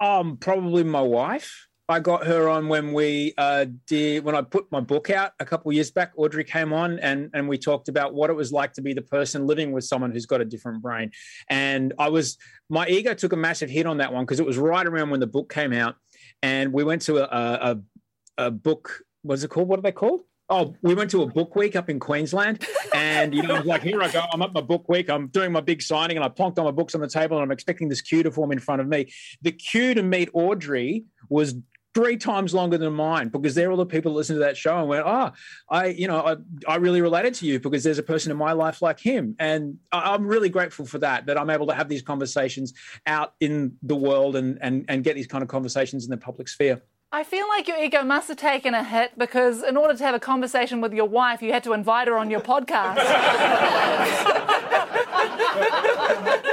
[0.00, 1.68] Um, probably my wife.
[1.86, 5.44] I got her on when we uh, did when I put my book out a
[5.44, 6.12] couple years back.
[6.16, 9.02] Audrey came on and and we talked about what it was like to be the
[9.02, 11.10] person living with someone who's got a different brain.
[11.50, 12.38] And I was
[12.70, 15.20] my ego took a massive hit on that one because it was right around when
[15.20, 15.96] the book came out,
[16.42, 19.02] and we went to a a, a book.
[19.20, 19.68] What's it called?
[19.68, 20.22] What are they called?
[20.50, 23.66] Oh, we went to a book week up in Queensland, and you know, I was
[23.66, 24.22] like, here I go.
[24.30, 25.08] I'm at my book week.
[25.08, 27.44] I'm doing my big signing, and I plonked all my books on the table, and
[27.44, 29.10] I'm expecting this queue to form in front of me.
[29.40, 31.54] The queue to meet Audrey was
[31.94, 34.76] three times longer than mine because they're all the people that listen to that show
[34.80, 35.30] and went, oh,
[35.70, 38.52] I, you know, I, I really related to you because there's a person in my
[38.52, 41.24] life like him, and I- I'm really grateful for that.
[41.24, 42.74] That I'm able to have these conversations
[43.06, 46.48] out in the world and and and get these kind of conversations in the public
[46.48, 46.82] sphere.
[47.14, 50.16] I feel like your ego must have taken a hit because in order to have
[50.16, 52.96] a conversation with your wife, you had to invite her on your podcast.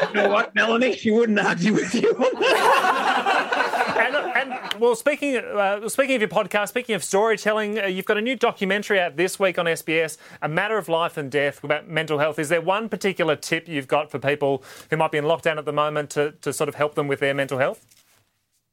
[0.09, 0.95] You know what, Melanie?
[0.95, 4.13] She wouldn't argue with you on that.
[4.37, 8.17] and, and well, speaking uh, speaking of your podcast, speaking of storytelling, uh, you've got
[8.17, 11.87] a new documentary out this week on SBS, "A Matter of Life and Death" about
[11.87, 12.37] mental health.
[12.37, 15.65] Is there one particular tip you've got for people who might be in lockdown at
[15.65, 17.83] the moment to, to sort of help them with their mental health?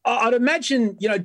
[0.05, 1.25] I'd imagine, you know,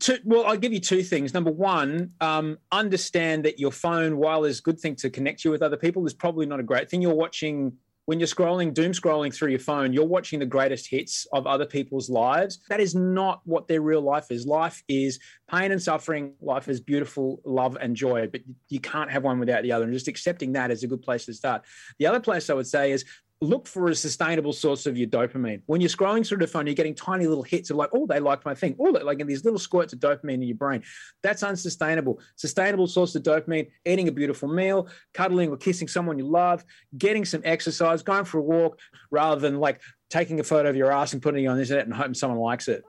[0.00, 1.32] two, well, I'll give you two things.
[1.32, 5.50] Number one, um, understand that your phone, while is a good thing to connect you
[5.50, 7.02] with other people, is probably not a great thing.
[7.02, 11.28] You're watching when you're scrolling, doom scrolling through your phone, you're watching the greatest hits
[11.32, 12.58] of other people's lives.
[12.68, 14.46] That is not what their real life is.
[14.46, 16.32] Life is pain and suffering.
[16.40, 19.84] Life is beautiful love and joy, but you can't have one without the other.
[19.84, 21.62] And just accepting that is a good place to start.
[22.00, 23.04] The other place I would say is
[23.42, 25.62] look for a sustainable source of your dopamine.
[25.64, 28.20] When you're scrolling through the phone, you're getting tiny little hits of like, oh, they
[28.20, 28.76] liked my thing.
[28.78, 30.82] Oh, like in these little squirts of dopamine in your brain.
[31.22, 32.20] That's unsustainable.
[32.36, 36.64] Sustainable source of dopamine, eating a beautiful meal, cuddling or kissing someone you love,
[36.98, 38.78] getting some exercise, going for a walk,
[39.10, 41.86] rather than like taking a photo of your ass and putting it on the internet
[41.86, 42.84] and hoping someone likes it.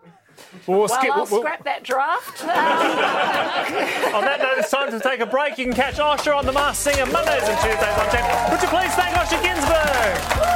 [0.68, 2.44] We'll Well, skip- I'll we'll- scrap that draft.
[4.14, 5.58] On that note, it's time to take a break.
[5.58, 8.52] You can catch Osher on The Masked Singer Mondays and Tuesdays on 10.
[8.52, 10.52] Would you please thank Osher Gunsberg?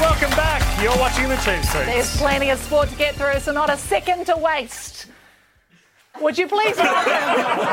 [0.00, 0.62] Welcome back.
[0.82, 4.26] You're watching the Chief There's plenty of sport to get through, so not a second
[4.26, 5.06] to waste.
[6.20, 7.12] Would you please welcome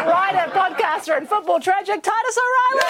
[0.10, 2.82] writer, podcaster, and football tragic Titus O'Reilly?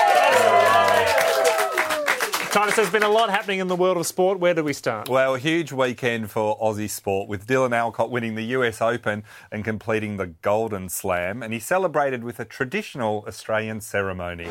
[2.52, 4.40] Titus, there's been a lot happening in the world of sport.
[4.40, 5.10] Where do we start?
[5.10, 9.66] Well, a huge weekend for Aussie sport with Dylan Alcott winning the US Open and
[9.66, 14.50] completing the Golden Slam, and he celebrated with a traditional Australian ceremony.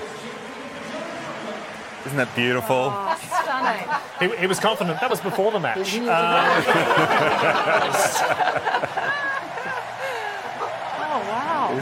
[2.07, 2.93] Isn't that beautiful?
[2.95, 3.89] Oh, stunning.
[4.21, 5.01] He, he was confident.
[5.01, 5.97] That was before the match.
[5.97, 6.07] Oh, uh,
[8.73, 8.95] wow.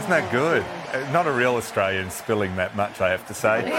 [0.07, 0.63] Isn't that good?
[0.93, 3.69] Uh, Not a real Australian spilling that much, I have to say.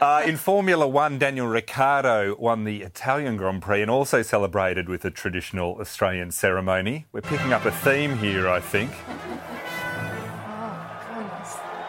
[0.00, 5.04] Uh, in Formula One, Daniel Ricciardo won the Italian Grand Prix and also celebrated with
[5.04, 7.04] a traditional Australian ceremony.
[7.12, 8.90] We're picking up a theme here, I think.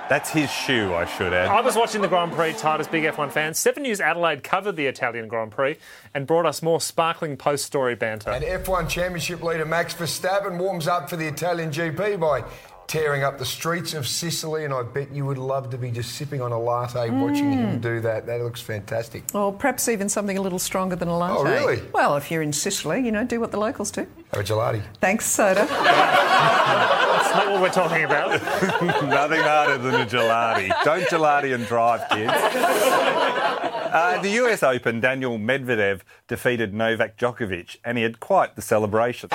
[0.10, 1.48] That's his shoe, I should add.
[1.48, 3.54] I was watching the Grand Prix, Titus, big F1 fan.
[3.54, 5.78] Seven News Adelaide covered the Italian Grand Prix
[6.14, 8.30] and brought us more sparkling post story banter.
[8.30, 12.44] And F1 Championship leader Max Verstappen warms up for the Italian GP by
[12.88, 16.16] tearing up the streets of Sicily, and I bet you would love to be just
[16.16, 18.26] sipping on a latte watching him do that.
[18.26, 19.24] That looks fantastic.
[19.34, 21.40] Or perhaps even something a little stronger than a latte.
[21.40, 21.82] Oh, really?
[21.94, 24.08] Well, if you're in Sicily, you know, do what the locals do.
[24.32, 24.82] Have a gelati.
[25.00, 25.66] Thanks, soda.
[25.66, 28.32] That's not what we're talking about.
[29.04, 30.72] Nothing harder than a gelati.
[30.84, 32.32] Don't gelati and drive, kids.
[33.94, 39.30] Uh, the US Open, Daniil Medvedev defeated Novak Djokovic, and he had quite the celebration.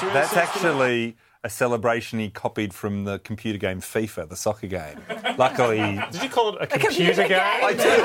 [0.00, 5.00] That's actually a celebration he copied from the computer game FIFA, the soccer game.
[5.38, 5.78] Luckily,
[6.12, 7.28] Did you call it a computer, computer game?
[7.28, 7.64] game?
[7.64, 8.00] I did.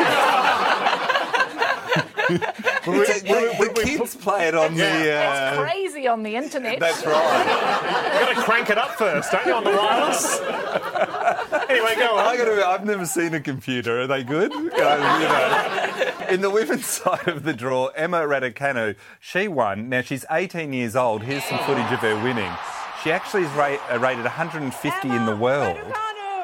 [2.86, 4.84] the, the kids play it on the.
[4.86, 6.80] It's Uh, crazy on the internet.
[6.80, 8.14] that's right.
[8.20, 10.40] You've got to crank it up first, don't you, on the wireless?
[11.70, 12.26] anyway, go on.
[12.26, 14.02] I gotta, I've never seen a computer.
[14.02, 14.52] Are they good?
[14.52, 16.28] Uh, you know.
[16.30, 19.90] In the women's side of the draw, Emma Raducanu, she won.
[19.90, 21.24] Now she's 18 years old.
[21.24, 22.52] Here's some footage of her winning.
[23.04, 25.78] She actually is ra- uh, rated 150 in the world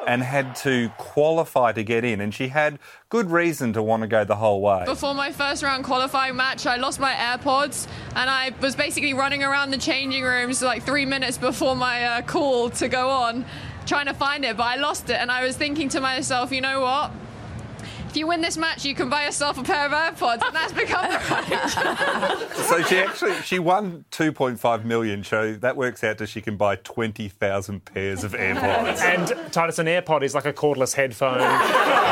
[0.06, 2.20] and had to qualify to get in.
[2.20, 4.84] And she had good reason to want to go the whole way.
[4.84, 9.42] Before my first round qualifying match, I lost my AirPods and I was basically running
[9.42, 13.44] around the changing rooms like three minutes before my uh, call to go on,
[13.86, 15.16] trying to find it, but I lost it.
[15.16, 17.12] And I was thinking to myself, you know what?
[18.12, 20.74] If you win this match, you can buy yourself a pair of AirPods, and that's
[20.74, 22.56] become the right.
[22.56, 25.24] So she actually she won 2.5 million.
[25.24, 29.00] So that works out to she can buy 20,000 pairs of AirPods.
[29.00, 31.38] And Titus, an AirPod is like a cordless headphone.
[31.40, 31.64] yeah,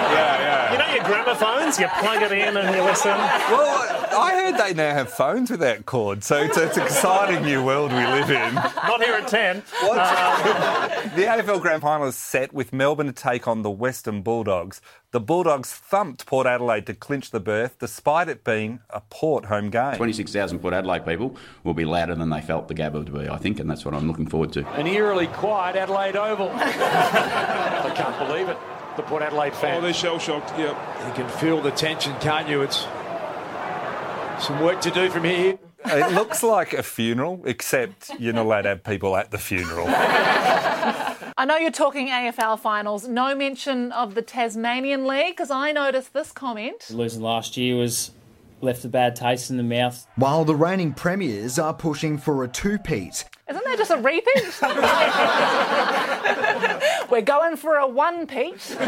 [0.08, 0.72] yeah.
[0.72, 1.78] You know your gramophones?
[1.78, 3.10] You plug it in and you listen.
[3.10, 7.64] Well, I heard they now have phones without cord, so it's, it's an exciting new
[7.64, 8.54] world we live in.
[8.54, 9.62] Not here at 10.
[9.82, 14.80] Uh, the AFL Grand Final is set with Melbourne to take on the Western Bulldogs.
[15.12, 19.70] The Bulldogs thumped Port Adelaide to clinch the berth, despite it being a Port home
[19.70, 19.96] game.
[19.96, 23.38] 26,000 Port Adelaide people will be louder than they felt the Gabba to be, I
[23.38, 24.68] think, and that's what I'm looking forward to.
[24.74, 26.50] An eerily quiet Adelaide Oval.
[26.54, 28.58] I can't believe it.
[28.96, 29.78] The Port Adelaide oh, fans.
[29.78, 30.76] Oh, they're shell shocked, yep.
[31.06, 32.62] You can feel the tension, can't you?
[32.62, 32.84] It's
[34.40, 35.58] some work to do from here.
[35.84, 39.86] It looks like a funeral, except you're not allowed to have people at the funeral.
[39.88, 43.08] I know you're talking AFL finals.
[43.08, 46.90] No mention of the Tasmanian League because I noticed this comment.
[46.90, 48.10] Losing last year was
[48.60, 50.06] left a bad taste in the mouth.
[50.16, 53.24] While the reigning premiers are pushing for a two-peat.
[53.48, 54.22] Isn't that just a repeat?
[57.10, 58.76] We're going for a one peat.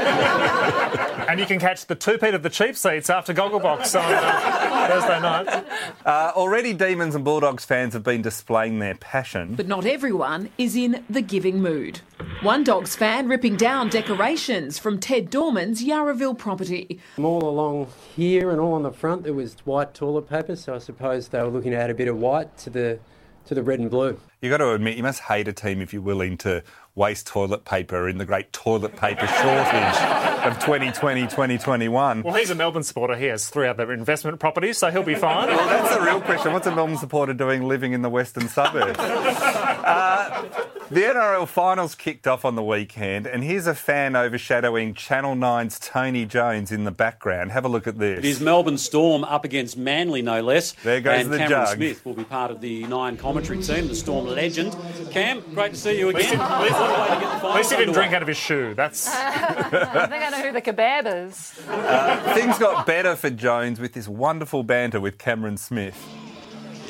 [1.23, 5.21] And you can catch the two-peat of the cheap seats after Gogglebox on uh, Thursday
[5.21, 5.65] night.
[6.05, 9.55] Uh, already, Demons and Bulldogs fans have been displaying their passion.
[9.55, 12.01] But not everyone is in the giving mood.
[12.43, 17.01] One Dogs fan ripping down decorations from Ted Dorman's Yarraville property.
[17.17, 20.79] All along here and all on the front there was white toilet paper, so I
[20.79, 22.99] suppose they were looking to add a bit of white to the
[23.47, 24.19] to the red and blue.
[24.41, 26.63] You've got to admit, you must hate a team if you're willing to
[26.95, 29.97] waste toilet paper in the great toilet paper shortage
[30.45, 32.23] of 2020 2021.
[32.23, 33.17] Well, he's a Melbourne supporter.
[33.17, 35.49] He has three other investment properties, so he'll be fine.
[35.49, 36.53] Well, that's the real question.
[36.53, 38.99] What's a Melbourne supporter doing living in the western suburbs?
[38.99, 45.35] Uh, the NRL finals kicked off on the weekend, and here's a fan overshadowing Channel
[45.35, 47.51] 9's Tony Jones in the background.
[47.53, 48.19] Have a look at this.
[48.19, 50.73] It is Melbourne Storm up against Manly, no less.
[50.85, 51.77] There goes and the Cameron jug.
[51.77, 54.77] Smith will be part of the Nine commentary team, the Storm legend.
[55.11, 56.39] Cam, great to see you again.
[56.41, 58.23] at least- What a way to get the At finals least he didn't drink out
[58.23, 58.75] of his shoe.
[58.75, 59.09] That's.
[59.09, 61.59] I think I know who the kebab is.
[61.69, 65.97] Uh, things got better for Jones with this wonderful banter with Cameron Smith.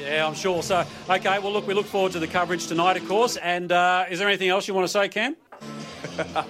[0.02, 0.62] Yeah, I'm sure.
[0.62, 3.36] So, okay, well, look, we look forward to the coverage tonight, of course.
[3.36, 5.36] And uh, is there anything else you want to say, Cam?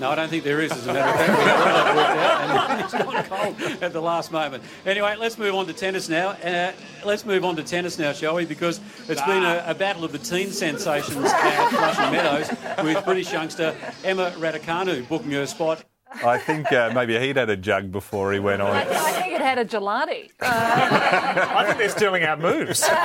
[0.00, 1.38] No, I don't think there is, as a matter of fact.
[1.38, 2.18] We got that worked
[2.50, 4.62] out, and it's gone cold at the last moment.
[4.86, 6.30] Anyway, let's move on to tennis now.
[6.30, 6.72] Uh,
[7.04, 8.46] let's move on to tennis now, shall we?
[8.46, 8.80] Because
[9.10, 12.48] it's been a, a battle of the teen sensations at Flushing Meadows
[12.82, 15.84] with British youngster Emma Raducanu booking her spot.
[16.12, 18.74] I think uh, maybe he'd had a jug before he went on.
[18.74, 20.30] I think it had a gelati.
[20.40, 22.88] I think they're stealing our moves.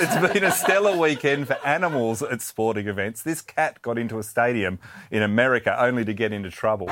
[0.00, 3.22] It's been a stellar weekend for animals at sporting events.
[3.22, 4.78] This cat got into a stadium
[5.10, 6.86] in America only to get into trouble.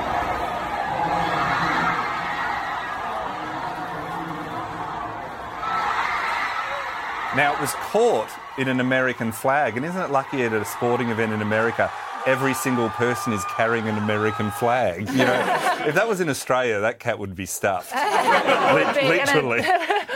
[7.35, 10.65] Now, it was caught in an American flag, and isn't it lucky it at a
[10.65, 11.91] sporting event in America?
[12.27, 15.07] Every single person is carrying an American flag.
[15.09, 17.93] You know, if that was in Australia, that cat would be stuffed.
[18.73, 19.63] Would be, Literally.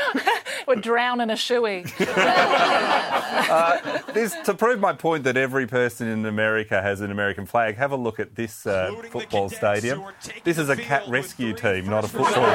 [0.67, 1.89] Would drown in a shoey.
[3.51, 7.75] Uh, this, to prove my point that every person in America has an American flag,
[7.75, 10.03] have a look at this uh, football stadium.
[10.45, 12.45] This is a cat rescue team, not a football team.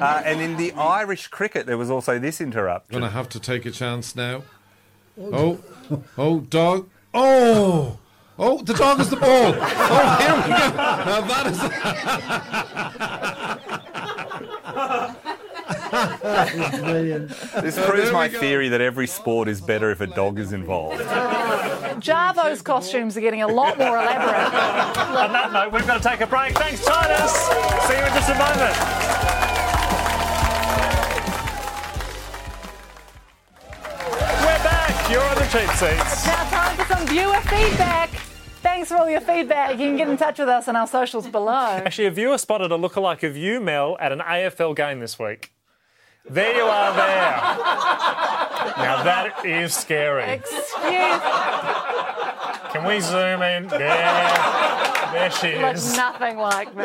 [0.00, 3.00] Uh, and in the Irish cricket, there was also this interruption.
[3.00, 4.42] Gonna have to take a chance now.
[5.20, 5.60] Oh,
[6.16, 6.88] oh, dog.
[7.12, 7.98] Oh,
[8.38, 9.54] oh, the dog is the ball.
[9.90, 10.56] Oh, here we go.
[10.76, 11.58] Now that is.
[16.80, 17.28] brilliant.
[17.62, 18.38] This proves my go.
[18.38, 21.00] theory that every sport is better if a dog is involved.
[22.00, 24.54] Jarvo's costumes are getting a lot more elaborate.
[25.16, 26.56] On that note, we've got to take a break.
[26.56, 27.32] Thanks, Titus.
[27.86, 28.76] See you in just a moment.
[34.40, 35.10] We're back.
[35.10, 36.26] You're on the cheap seats.
[36.26, 38.27] Now, time for some viewer feedback.
[38.68, 39.70] Thanks for all your feedback.
[39.70, 41.52] You can get in touch with us on our socials below.
[41.52, 45.52] Actually, a viewer spotted a lookalike of you, Mel, at an AFL game this week.
[46.28, 47.40] There you are there.
[48.76, 50.32] now that is scary.
[50.32, 50.68] Excuse
[52.72, 53.68] Can we zoom in?
[53.68, 54.67] There.
[55.12, 55.96] There she is.
[55.96, 56.84] nothing like me.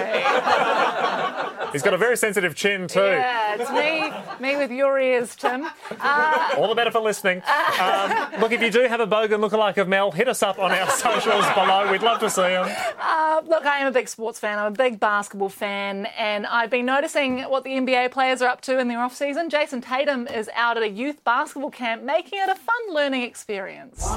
[1.71, 2.99] He's got a very sensitive chin too.
[3.01, 5.65] Yeah, it's me, me with your ears, Tim.
[5.99, 7.41] Uh, All the better for listening.
[7.79, 10.71] Um, look, if you do have a bogan lookalike of Mel, hit us up on
[10.71, 11.91] our socials below.
[11.91, 12.69] We'd love to see them.
[12.99, 14.57] Uh, look, I am a big sports fan.
[14.59, 18.61] I'm a big basketball fan, and I've been noticing what the NBA players are up
[18.61, 19.49] to in their off season.
[19.49, 24.07] Jayson Tatum is out at a youth basketball camp, making it a fun learning experience.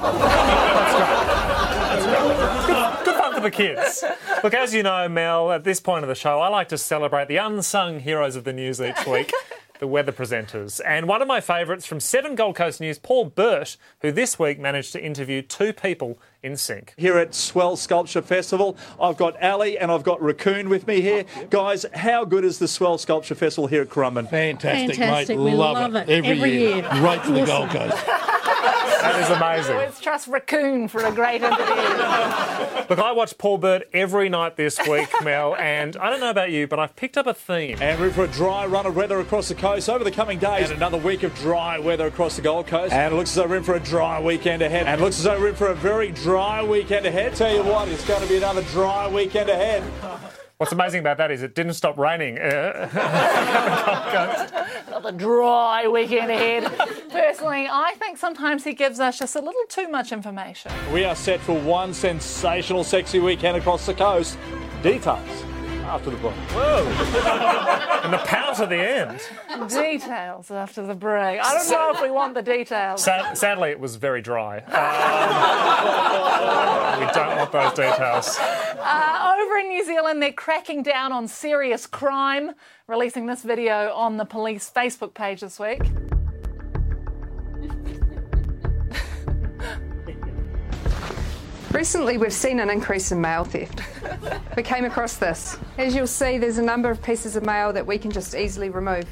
[0.00, 0.12] Good
[3.16, 4.02] fun for the kids.
[4.42, 7.28] Look, as you know, Mel, at this point of the show, I like to celebrate
[7.28, 9.30] the unsung heroes of the news each week.
[9.78, 10.78] The weather presenters.
[10.84, 14.58] And one of my favourites from Seven Gold Coast News, Paul Burt, who this week
[14.58, 16.94] managed to interview two people in sync.
[16.96, 21.24] Here at Swell Sculpture Festival, I've got Ali and I've got Raccoon with me here.
[21.50, 24.28] Guys, how good is the Swell Sculpture Festival here at Currumbin?
[24.30, 25.36] Fantastic, Fantastic.
[25.38, 25.44] mate.
[25.44, 26.08] We love, love it.
[26.08, 26.76] it Every, every year.
[26.76, 26.88] year.
[27.02, 27.96] Right to the Gold Coast.
[29.00, 29.76] That is amazing.
[29.78, 31.64] Let's trust Raccoon for a great interview.
[32.90, 36.50] Look, I watch Paul Burt every night this week, Mel, and I don't know about
[36.50, 37.78] you, but I've picked up a theme.
[37.80, 40.38] And we're in for a dry run of weather across the coast over the coming
[40.38, 40.68] days.
[40.68, 42.92] And another week of dry weather across the Gold Coast.
[42.92, 44.86] And it looks as though we're in for a dry weekend ahead.
[44.86, 47.34] And it looks as though we're in for a very dry weekend ahead.
[47.34, 49.82] Tell you what, it's going to be another dry weekend ahead.
[50.58, 52.38] What's amazing about that is it didn't stop raining.
[52.38, 52.88] Uh,
[54.86, 56.64] Another dry weekend ahead.
[57.10, 60.70] Personally, I think sometimes he gives us just a little too much information.
[60.92, 64.38] We are set for one sensational, sexy weekend across the coast.
[64.82, 65.44] Details
[65.90, 66.34] after the break.
[66.52, 66.86] Whoa!
[68.04, 69.20] and the power to the end.
[69.68, 71.40] Details after the break.
[71.42, 73.02] I don't know if we want the details.
[73.02, 74.58] Sad, sadly, it was very dry.
[74.60, 74.70] Um,
[77.00, 78.38] we don't want those details.
[78.38, 82.52] Uh, over in New Zealand, they're cracking down on serious crime,
[82.86, 85.80] releasing this video on the police Facebook page this week.
[91.72, 93.82] Recently, we've seen an increase in mail theft.
[94.56, 95.56] we came across this.
[95.78, 98.70] As you'll see, there's a number of pieces of mail that we can just easily
[98.70, 99.04] remove.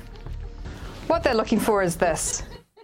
[1.07, 2.43] What they're looking for is this.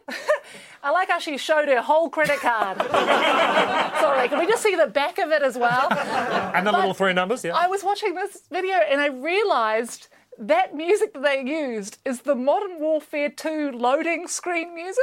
[0.82, 2.78] I like how she showed her whole credit card.
[4.00, 5.92] Sorry, can we just see the back of it as well?
[6.54, 7.54] And the little three numbers, yeah.
[7.54, 10.08] I was watching this video and I realised
[10.38, 15.02] that music that they used is the Modern Warfare 2 loading screen music.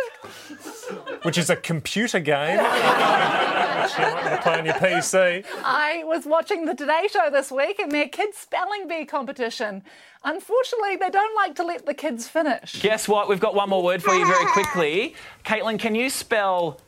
[1.24, 2.58] Which is a computer game.
[3.82, 5.46] which you might play on your PC.
[5.64, 9.84] I was watching the Today Show this week and their kids spelling bee competition.
[10.24, 12.82] Unfortunately, they don't like to let the kids finish.
[12.82, 13.28] Guess what?
[13.28, 15.16] We've got one more word for you very quickly.
[15.46, 16.80] Caitlin, can you spell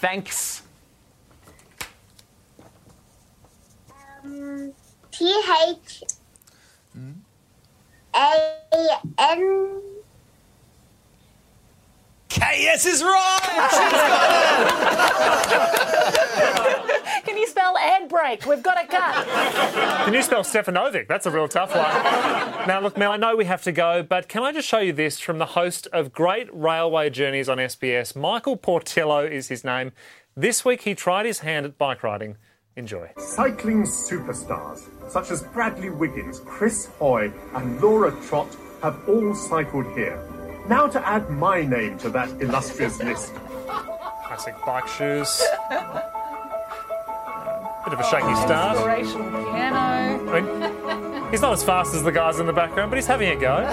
[0.00, 0.62] thanks?
[4.24, 4.72] Um,
[5.12, 6.02] T H
[8.14, 8.56] A
[9.18, 9.82] N.
[12.28, 13.70] KS is right!
[17.24, 18.46] Can you spell ad break?
[18.46, 19.26] We've got a cut.
[20.04, 21.08] Can you spell Stefanovic?
[21.08, 22.68] That's a real tough one.
[22.68, 24.92] now, look, Mel, I know we have to go, but can I just show you
[24.92, 28.14] this from the host of Great Railway Journeys on SBS?
[28.16, 29.92] Michael Portillo is his name.
[30.36, 32.36] This week he tried his hand at bike riding.
[32.80, 33.10] Enjoy.
[33.18, 40.18] Cycling superstars such as Bradley Wiggins, Chris Hoy, and Laura Trott have all cycled here.
[40.66, 43.34] Now to add my name to that illustrious list.
[43.66, 45.42] Classic bike shoes.
[47.84, 48.76] Bit of a shaky start.
[48.78, 50.30] Inspirational piano.
[50.30, 53.28] I mean, he's not as fast as the guys in the background, but he's having
[53.28, 53.70] a go.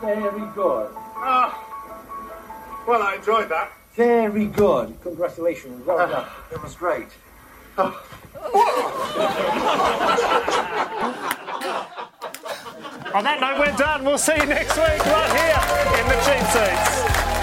[0.00, 0.90] Very good.
[1.20, 1.67] Ah,
[2.88, 3.70] well, I enjoyed that.
[3.92, 4.98] Very good.
[5.02, 5.86] Congratulations.
[5.86, 6.26] Well done.
[6.52, 7.08] It was great.
[7.76, 7.92] On
[13.24, 14.04] that note, we're done.
[14.04, 15.60] We'll see you next week right here
[16.00, 17.37] in the cheap seats.